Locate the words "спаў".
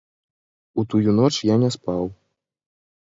1.79-2.03